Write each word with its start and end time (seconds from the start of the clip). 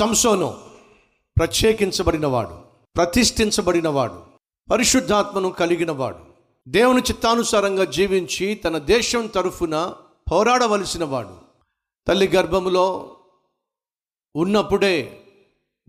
సంసోను 0.00 0.58
ప్రత్యేకించబడినవాడు 1.38 2.58
ప్రతిష్ఠించబడినవాడు 2.96 4.20
పరిశుద్ధాత్మను 4.70 5.50
కలిగినవాడు. 5.50 6.18
దేవుని 6.68 7.00
చిత్తానుసారంగా 7.00 7.84
జీవించి 7.84 8.54
తన 8.54 8.78
దేశం 8.78 9.26
తరఫున 9.26 9.94
పోరాడవలసినవాడు. 10.32 11.36
తల్లి 12.08 12.28
గర్భములో 12.28 13.10
ఉన్నప్పుడే 14.36 15.20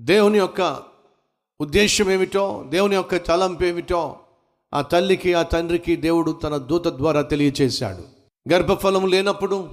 దేవుని 0.01 0.37
యొక్క 0.37 0.83
ఉద్దేశం 1.61 2.11
ఏమిటో 2.11 2.65
దేవుని 2.69 2.95
యొక్క 2.95 3.15
తలంపు 3.15 3.63
ఏమిటో 3.63 4.19
ఆ 4.73 4.81
తల్లికి 4.81 5.33
ఆ 5.33 5.43
తండ్రికి 5.43 5.95
దేవుడు 5.95 6.31
తన 6.31 6.57
దూత 6.57 6.87
ద్వారా 6.87 7.21
తెలియచేశాడు. 7.21 8.03
గర్భఫలం 8.53 9.07
లేనప్పుడు 9.07 9.69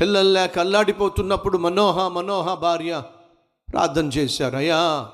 పిల్లలు 0.00 0.28
లేక 0.28 0.58
అల్లాడిపోతున్నప్పుడు 0.58 1.58
మనోహ 1.58 2.08
మనోహ 2.08 2.54
భార్య 2.54 3.02
ప్రార్థన 3.72 4.06
చేశారు 4.06 4.56
అయ్యా 4.56 5.10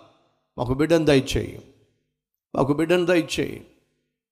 మాకు 0.58 0.74
బిడ్డను 0.74 1.04
దయచేయి. 1.04 1.74
మాకు 2.54 2.72
బిడ్డను 2.72 3.06
దయచేయి. 3.06 3.66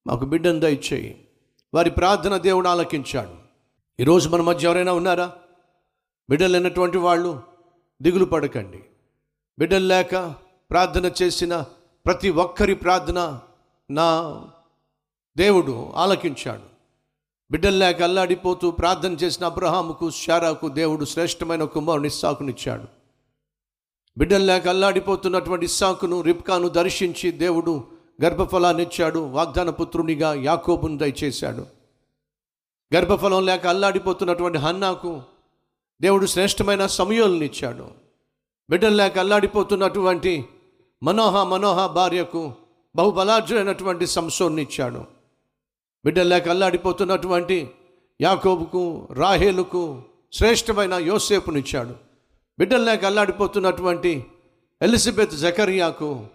మాకు 0.06 0.24
బిడ్డను 0.24 0.60
దయచేయి. 0.60 1.28
వారి 1.74 1.90
ప్రార్థన 1.90 2.36
దేవుడు 2.36 2.68
ఆలకించాడు. 2.68 3.34
ఈరోజు 4.02 4.28
మన 4.28 4.40
మధ్య 4.40 4.68
ఎవరైనా 4.68 4.92
ఉన్నారా? 4.92 5.32
బిడ్డలు 6.30 6.52
లేనటువంటి 6.52 6.98
వాళ్ళు 6.98 7.42
దిగులు 8.02 8.24
పడకండి. 8.24 8.84
బిడ్డలు 9.58 9.86
లేక 9.86 10.34
ప్రార్థన 10.70 11.10
చేసిన 11.22 11.64
ప్రతి 12.06 12.30
ఒక్కరి 12.30 12.74
ప్రార్థన 12.74 13.40
నా 13.90 14.42
దేవుడు 15.36 15.92
ఆలకించాడు. 15.94 16.62
బిడ్డలు 17.50 17.76
లేక 17.76 18.02
అల్లాడిపోతూ 18.02 18.70
ప్రార్థన 18.70 19.12
చేసిన 19.12 19.44
అబ్రహాముకు 19.44 20.10
శారాకు 20.10 20.68
దేవుడు 20.68 21.04
శ్రేష్టమైన 21.04 21.64
కుమారుని 21.64 22.10
సాకునిచ్చాడు. 22.10 22.97
బిడ్డలు 24.18 24.44
లేక 24.44 24.68
అల్లాడిపోతున్నటువంటి 24.68 25.64
ఇస్సాకును 25.64 26.20
రిప్కాను 26.20 26.68
దర్శించి 26.68 27.30
దేవుడు 27.30 27.84
గర్భఫలాన్ని 28.24 28.82
ఇచ్చాడు 28.82 29.18
వాగ్దాన 29.18 29.70
పుత్రునిగా 29.70 30.34
యాకోబును 30.34 30.98
దయచేశాడు. 30.98 31.66
గర్భఫలం 32.94 33.46
లేక 33.46 33.66
అల్లాడిపోతున్నటువంటి 33.66 34.58
హన్నాకు 34.58 35.22
దేవుడు 36.00 36.26
శ్రేష్టమైన 36.26 36.86
సమయోల్నిచ్చాడు 36.86 37.88
బిడ్డలు 38.70 38.96
లేక 38.96 39.18
అల్లాడిపోతున్నటువంటి 39.18 40.44
మనోహ 41.02 41.44
మనోహ 41.44 41.86
భార్యకు 41.86 42.52
బహుబలార్జునైనటువంటి 42.96 44.06
సంసోన్ని 44.06 44.62
ఇచ్చాడు. 44.62 45.04
బిడ్డలు 46.04 46.28
లేక 46.28 46.48
అల్లాడిపోతున్నటువంటి 46.48 47.70
యాకోబుకు 48.20 49.08
రాహేలుకు 49.12 50.02
శ్రేష్టమైన 50.32 50.94
యోసేపునిచ్చాడు 50.94 52.07
బిడ్డలు 52.58 52.84
లేక 52.84 53.04
అల్లాడిపోతున్నటువంటి 53.04 54.24
ఎలిజబెత్ 54.82 55.34
జకరియాకు 55.34 56.26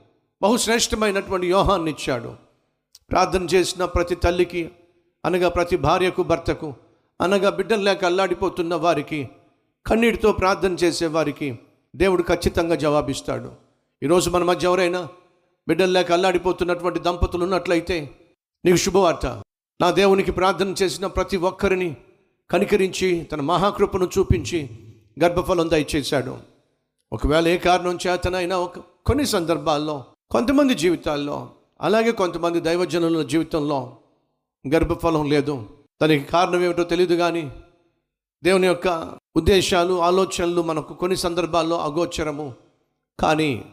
బహుశ్రేష్టమైనటువంటి 0.41 1.47
యోహాన్ని 1.47 1.91
ఇచ్చాడు 1.91 2.35
ప్రార్థన 3.09 3.43
చేసిన 3.43 3.85
ప్రతి 3.85 4.15
తల్లికి 4.15 4.71
అనగా 5.25 5.49
ప్రతి 5.49 5.77
భార్యకు 5.77 6.23
భర్తకు 6.23 6.73
అనగా 7.21 7.49
బిడ్డలు 7.49 7.81
లేక 7.81 8.05
అల్లాడిపోతున్న 8.05 8.75
వారికి 8.75 9.29
కన్నీటితో 9.85 10.31
ప్రార్థన 10.31 10.73
చేసేవారికి 10.73 11.59
దేవుడు 11.95 12.23
ఖచ్చితంగా 12.23 12.75
జవాబిస్తాడు. 12.75 13.51
ఈరోజు 14.03 14.29
మన 14.29 14.43
మధ్య 14.43 14.67
ఎవరైనా 14.67 15.07
బిడ్డలు 15.67 15.91
లేక 15.91 16.11
అల్లాడిపోతున్నటువంటి 16.11 16.99
దంపతులు 16.99 17.43
ఉన్నట్లయితే 17.43 18.09
నీకు 18.65 18.77
శుభవార్త. 18.77 19.25
నా 19.81 19.91
దేవునికి 19.91 20.31
ప్రార్థన 20.31 20.75
చేసిన 20.83 21.07
ప్రతి 21.07 21.37
ఒక్కరిని 21.37 21.97
కనికరించి 22.51 23.23
తన 23.23 23.41
మహాకృపను 23.41 24.09
చూపించి 24.19 24.69
గర్భఫలం 25.23 25.69
దయచేశాడు 25.69 26.37
ఒకవేళ 27.13 27.47
ఏ 27.47 27.57
కారణం 27.57 27.97
చేతనైనా 28.07 28.57
ఒక 28.57 28.79
కొన్ని 29.05 29.25
సందర్భాల్లో 29.25 30.05
కొంతమంది 30.31 30.75
జీవితాల్లో 30.75 31.49
అలాగే 31.81 32.11
కొంతమంది 32.11 32.59
దైవజనుల 32.59 33.23
జీవితంలో 33.23 33.97
గర్భఫలం 34.73 35.29
లేదు. 35.29 35.69
దానికి 36.01 36.25
కారణం 36.25 36.63
ఏమిటో 36.63 36.83
తెలియదు 36.83 37.15
కానీ 37.15 37.51
దేవుని 38.43 38.67
యొక్క 38.67 39.11
ఉద్దేశాలు 39.35 40.01
ఆలోచనలు 40.01 40.61
మనకు 40.61 40.93
కొన్ని 40.93 41.17
సందర్భాల్లో 41.17 41.79
అగోచరము. 41.79 42.53
కానీ 43.19 43.65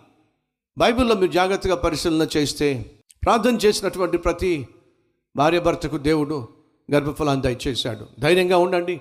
బైబిల్లో 0.79 1.15
మీరు 1.15 1.33
జాగ్రత్తగా 1.33 1.75
పరిశీలన 1.75 2.29
చేస్తే 2.37 2.97
ప్రార్థన 3.25 3.57
చేసినటువంటి 3.57 4.19
ప్రతి 4.19 4.69
భార్యభర్తకు 5.37 5.97
దేవుడు 5.97 6.49
గర్భఫలాన్ని 6.95 7.43
దయచేశాడు. 7.43 8.07
ధైర్యంగా 8.21 8.59
ఉండండి. 8.59 9.01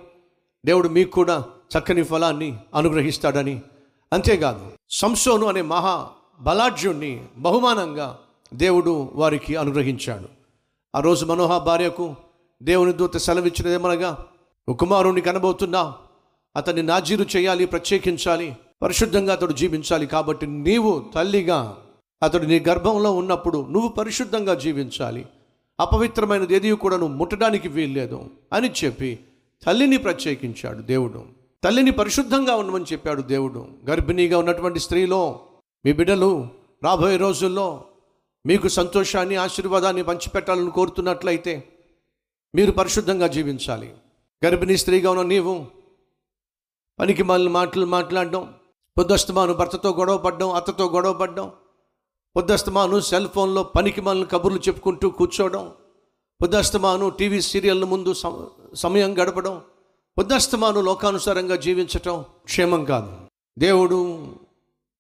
దేవుడు 0.65 0.89
మీకు 0.89 1.11
కూడా 1.11 1.45
చక్కని 1.77 2.03
ఫలాన్ని 2.03 2.57
అనుగ్రహిస్తాడని. 2.75 3.61
అంతేకాదు 4.13 4.71
సంసోను 4.89 5.47
అనే 5.47 5.61
మహా 5.61 6.07
బలాఢ్యుణ్ణి 6.41 7.25
బహుమానంగా 7.37 8.17
దేవుడు 8.53 9.09
వారికి 9.13 9.55
అనుగ్రహించాడు. 9.55 10.29
ఆ 10.95 10.99
రోజు 10.99 11.25
మనోహ 11.25 11.57
భార్యకు 11.57 12.15
దేవుని 12.63 12.93
దూత 12.93 13.17
సెలవిచ్చినదేమనగా 13.17 14.25
కుమారుణ్ణి 14.79 15.21
కనబోతున్నా 15.21 15.93
అతన్ని 16.55 16.83
నాజీరు 16.83 17.25
చేయాలి 17.35 17.65
ప్రత్యేకించాలి 17.65 18.57
పరిశుద్ధంగా 18.81 19.33
అతడు 19.33 19.53
జీవించాలి 19.53 20.07
కాబట్టి 20.07 20.47
నీవు 20.47 21.05
తల్లిగా 21.15 21.77
అతడు 22.23 22.45
నీ 22.45 22.59
గర్భంలో 22.59 23.11
ఉన్నప్పుడు 23.11 23.67
నువ్వు 23.69 23.89
పరిశుద్ధంగా 23.89 24.53
జీవించాలి. 24.53 25.25
అపవిత్రమైనది 25.79 26.55
ఏది 26.55 26.71
కూడా 26.71 26.97
నువ్వు 26.97 27.15
ముట్టడానికి 27.15 27.67
వీల్లేదు 27.67 28.23
అని 28.53 28.71
చెప్పి 28.85 29.19
తల్లిని 29.65 29.97
ప్రత్యేకించాడు 29.97 30.81
దేవుడు. 30.81 31.38
తల్లిని 31.63 31.91
పరిశుద్ధంగా 31.91 32.55
ఉండమని 32.55 32.85
చెప్పాడు 32.93 33.21
దేవుడు. 33.21 33.67
గర్భిణీగా 33.89 34.37
ఉన్నటువంటి 34.37 34.79
స్త్రీలో 34.79 35.39
మీ 35.85 35.93
బిడ్డలు 35.93 36.47
రాబోయే 36.83 37.17
రోజుల్లో 37.17 37.85
మీకు 38.45 38.67
సంతోషాన్ని 38.67 39.35
ఆశీర్వాదాన్ని 39.35 40.03
పంచిపెట్టాలని 40.03 40.71
కోరుతున్నట్లయితే 40.71 41.63
మీరు 42.55 42.71
పరిశుద్ధంగా 42.71 43.27
జీవించాలి. 43.27 43.95
గర్భిణీ 44.45 44.77
స్త్రీగా 44.77 45.11
ఉన్న 45.11 45.21
నీవు 45.21 45.65
పనికి 46.99 47.23
మళ్ళీ 47.23 47.51
మాటలు 47.51 47.85
మాట్లాడడం 47.85 48.53
పొద్దుస్తమాను 48.97 49.53
భర్తతో 49.53 49.89
గొడవ 49.89 50.17
పడ్డం 50.17 50.49
అత్తతో 50.49 50.85
గొడవ 50.85 51.13
పడ్డం 51.13 51.51
పొద్దుస్తమాను 52.35 52.99
సెల్ 52.99 53.27
ఫోన్లో 53.27 53.63
పనికి 53.63 54.01
మళ్ళీ 54.01 54.25
కబుర్లు 54.25 54.59
చెప్పుకుంటూ 54.59 55.09
కూర్చోవడం 55.09 55.71
పొద్దుస్తమాను 56.41 57.09
టీవీ 57.09 57.41
సీరియల్ 57.41 57.85
ముందు 57.85 58.13
సమయం 58.75 59.13
గడపడం 59.13 59.61
పొద్దుస్తమాను 60.19 60.81
లోకానుసారంగా 60.81 61.55
జీవించటం 61.55 62.25
క్షేమం 62.43 62.85
కాదు. 62.85 63.17
దేవుడు 63.59 64.27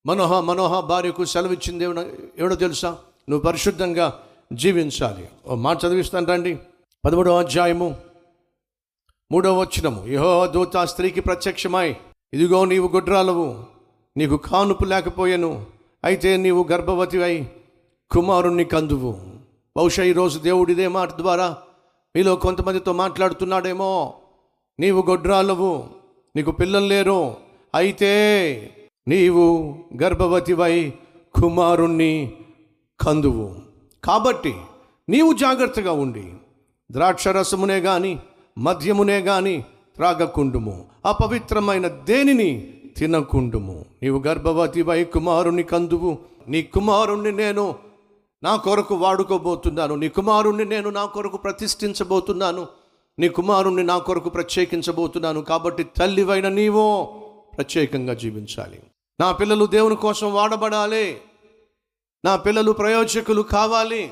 మనోహ 0.05 0.39
మనోహ 0.39 0.79
భార్యకు 0.79 1.25
సెలవిచ్చింది 1.25 1.83
ఏమో 1.83 2.01
ఏమిటో 2.39 2.55
తెలుసా? 2.55 2.97
నువ్వు 3.29 3.47
పరిశుద్ధంగా 3.47 4.19
జీవించాలి. 4.53 5.29
ఓ 5.47 5.55
మాట 5.55 5.85
చదివిస్తాను 5.85 6.25
రండి. 6.25 6.59
పదమూడవ 7.05 7.39
అధ్యాయము 7.39 7.97
మూడవ 9.31 9.59
వచ్చినము 9.59 10.07
యహో 10.07 10.47
దూత 10.47 10.77
స్త్రీకి 10.77 11.21
ప్రత్యక్షమై 11.21 11.95
ఇదిగో 12.33 12.65
నీవు 12.65 12.87
గుడ్రాలవు 12.87 13.65
నీకు 14.17 14.37
కానుపు 14.37 14.83
లేకపోయాను 14.83 15.65
అయితే 16.03 16.37
నీవు 16.37 16.67
గర్భవతి 16.71 17.23
అయి 17.23 17.51
కుమారుణ్ణి 18.11 18.63
కందువు. 18.63 19.17
బహుశా 19.77 20.03
ఈరోజు 20.03 20.39
దేవుడు 20.39 20.71
ఇదే 20.71 20.87
మాట 20.87 21.15
ద్వారా 21.15 21.57
మీలో 22.15 22.35
కొంతమందితో 22.35 22.93
మాట్లాడుతున్నాడేమో. 22.93 24.18
నీవు 24.79 25.01
గొడ్రాలవు 25.01 25.83
నీకు 26.35 26.51
పిల్లలు 26.51 26.85
లేరు. 26.85 27.35
అయితే 27.75 28.11
నీవు 29.07 29.75
గర్భవతివై 30.03 30.93
కుమారుణ్ణి 31.41 32.33
కందువు. 32.99 33.55
కాబట్టి 34.03 34.55
నీవు 35.09 35.33
జాగ్రత్తగా 35.33 35.91
ఉండి 35.91 36.23
ద్రాక్షరసమునే 36.91 37.77
గాని 37.77 38.19
మద్యమునే 38.57 39.19
గాని 39.19 39.63
త్రాగకుండుము. 39.95 40.85
అపవిత్రమైన 41.05 41.87
దేనిని 41.87 42.73
తినకుండుము. 42.97 43.85
నీవు 44.03 44.23
గర్భవతివై 44.27 45.03
కుమారుని 45.03 45.63
కందువు. 45.63 46.17
నీ 46.47 46.61
కుమారుణ్ణి 46.61 47.31
నేను 47.31 47.75
నా 48.43 48.55
కొరకు 48.55 48.95
వాడుకోబోతున్నాను. 48.95 49.95
నీ 49.95 50.09
కుమారుణ్ణి 50.09 50.65
నేను 50.65 50.89
నా 50.89 51.05
కొరకు 51.05 51.37
ప్రతిష్ఠించబోతున్నాను. 51.37 52.67
నీ 53.19 53.29
కుమారుణ్ణి 53.29 53.83
నా 53.83 53.97
కొరకు 53.97 54.29
ప్రత్యేకించబోతున్నాను 54.29 55.41
కాబట్టి 55.41 55.83
తల్లివైన 55.83 56.49
నీవో 56.49 57.05
ప్రత్యేకంగా 57.55 58.13
జీవించాలి. 58.13 58.79
నా 59.19 59.31
పిల్లలు 59.31 59.65
దేవుని 59.65 59.95
కోసం 59.95 60.33
వాడబడాలి. 60.33 61.21
నా 62.25 62.35
పిల్లలు 62.35 62.71
ప్రయోజకులు 62.71 63.41
కావాలి. 63.41 64.11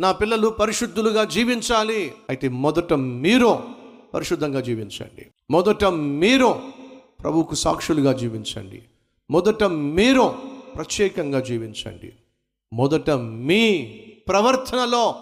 నా 0.00 0.12
పిల్లలు 0.12 0.48
పరిశుద్ధులుగా 0.48 1.24
జీవించాలి. 1.24 2.14
అయితే 2.28 2.48
మొదట 2.48 2.92
మీరు 2.92 3.62
పరిశుద్ధంగా 4.14 4.60
జీవించండి. 4.60 5.26
మొదట 5.50 5.84
మీరు 5.84 6.60
ప్రభువుకు 7.20 7.54
సాక్షులుగా 7.54 8.12
జీవించండి. 8.12 8.82
మొదట 9.30 9.64
మీరు 9.64 10.34
ప్రత్యేకంగా 10.76 11.40
జీవించండి. 11.40 12.12
మొదట 12.72 13.10
మీ 13.10 13.82
ప్రవర్తనలో 14.28 15.14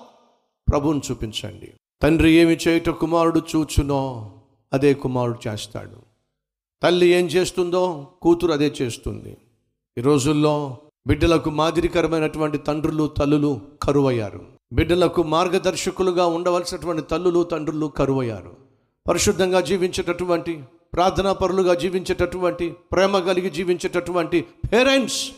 ప్రభువును 0.70 1.00
చూపించండి. 1.11 1.73
తండ్రి 2.02 2.32
ఏమి 2.32 2.58
చేయుట 2.69 2.88
కుమారుడు 2.88 3.43
చూచునో 3.56 4.32
అదే 4.73 4.94
కుమారుడు 4.94 5.49
చేస్తాడు. 5.49 5.97
తల్లి 6.82 7.08
ఏం 7.08 7.26
చేస్తుందో 7.26 8.06
కూతురు 8.23 8.52
అదే 8.52 8.75
చేస్తుంది. 8.82 9.37
ఈ 9.99 10.00
రోజుల్లో 10.00 10.76
బిడ్డలకు 11.06 11.50
మాదిరికరమైనటువంటి 11.50 12.58
తండ్రులు 12.58 13.06
తల్లులు 13.06 13.61
కరువయ్యారు. 13.82 14.47
బిడ్డలకు 14.73 15.23
మార్గదర్శకులుగా 15.23 16.26
ఉండవలసినటువంటి 16.26 17.02
తల్లులు 17.02 17.43
తండ్రులు 17.43 17.87
కరువయ్యారు. 17.87 18.56
పరిశుద్ధంగా 19.08 19.61
జీవించేటటువంటి 19.61 20.64
ప్రార్థనా 20.93 21.32
పరులుగా 21.32 21.75
జీవించేటటువంటి 21.75 22.76
ప్రేమ 22.93 23.19
కలిగి 23.19 23.50
జీవించేటటువంటి 23.50 24.44
పేరెంట్స్ 24.73 25.31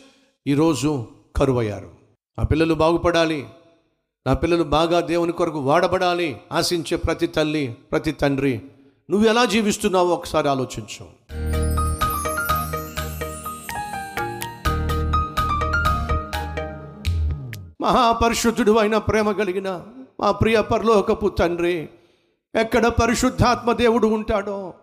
ఈరోజు 0.47 1.07
కరువయ్యారు. 1.37 1.91
ఆ 2.39 2.45
పిల్లలు 2.45 2.75
బాగుపడాలి. 2.75 3.47
నా 4.27 4.35
పిల్లలు 4.35 4.63
బాగా 4.63 5.01
దేవుని 5.01 5.33
కొరకు 5.33 5.59
వాడబడాలి 5.59 6.41
ఆశించే 6.53 6.97
ప్రతి 6.97 7.27
తల్లి 7.27 7.77
ప్రతి 7.93 8.13
తండ్రి. 8.13 8.63
నువ్వు 9.11 9.29
ఎలా 9.29 9.45
జీవిస్తున్నావో 9.45 10.09
ఒకసారి 10.09 10.49
ఆలోచించు. 10.49 11.05
మహాపరిశుద్ధుడు 17.81 18.73
అయిన 18.73 18.99
ప్రేమ 18.99 19.33
కలిగిన 19.33 19.83
మా 20.21 20.31
ప్రియ 20.31 20.61
పరలోకపు 20.61 21.29
తండ్రి 21.29 21.89
ఎక్కడ 22.55 22.87
పరిశుద్ధాత్మ 22.87 23.73
దేవుడు 23.73 24.07
ఉంటాడో 24.07 24.75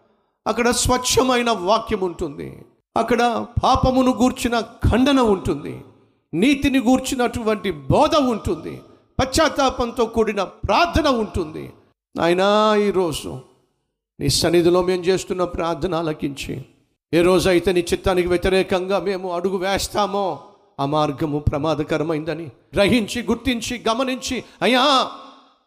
అక్కడ 0.47 0.69
స్వచ్ఛమైన 0.69 1.51
వాక్యం 1.51 1.99
ఉంటుంది. 1.99 2.65
అక్కడ 2.97 3.45
పాపమును 3.63 4.11
గూర్చిన 4.11 4.59
ఖండన 4.59 5.19
ఉంటుంది. 5.19 5.83
నీతిని 6.33 6.79
గూర్చినటువంటి 6.79 7.71
బోధ 7.71 8.15
ఉంటుంది. 8.15 8.81
పశ్చాత్తాపంతో 9.19 10.05
కూడిన 10.05 10.43
ప్రార్థన 10.43 11.07
ఉంటుంది. 11.07 11.73
నాయనా 12.15 12.75
ఈరోజు 12.75 13.29
నీ 14.19 14.29
సన్నిధిలో 14.29 14.81
మేము 14.81 15.03
చేస్తున్న 15.03 15.43
ప్రార్థన 15.43 15.95
ఆలకించి 15.95 16.53
ఏ 17.13 17.21
రోజైతే 17.21 17.71
నీ 17.73 17.79
చిత్తానికి 17.79 18.27
వ్యతిరేకంగా 18.27 18.99
మేము 18.99 19.33
అడుగు 19.33 19.57
వేస్తామో 19.57 20.25
ఆ 20.79 20.85
మార్గము 20.85 21.39
ప్రమాదకరమైందని 21.39 22.47
గ్రహించి 22.75 23.21
గుర్తించి 23.21 23.83
గమనించి 23.89 24.43
అయ్యా 24.61 24.83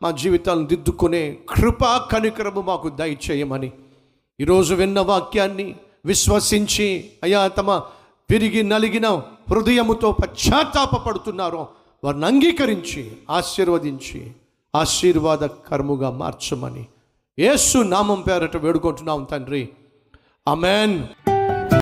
మా 0.02 0.10
జీవితాలను 0.10 0.66
దిద్దుకునే 0.66 1.38
కృపా 1.48 2.08
కనికరము 2.12 2.60
మాకు 2.60 2.88
దయచేయమని 2.90 3.72
ఈరోజు 4.40 4.74
విన్న 4.74 5.00
వాక్యాన్ని 5.00 5.74
విశ్వసించి 6.04 7.10
అయ్యా 7.22 7.48
తమ 7.48 7.70
విరిగి 8.30 8.62
నలిగిన 8.62 9.06
హృదయముతో 9.50 10.12
పశ్చాత్తాపడుతున్నారో 10.12 11.68
వారిని 12.04 12.26
అంగీకరించి 12.26 13.12
ఆశీర్వదించి 13.30 14.32
ఆశీర్వాద 14.74 15.38
కర్ముగా 15.38 16.10
మార్చమని 16.10 16.86
యేసు 17.38 17.78
నామం 17.78 18.20
పేరట 18.20 18.56
వేడుకుంటున్నాం 18.56 19.24
తండ్రి. 19.24 19.68
అమెన్ 20.48 21.04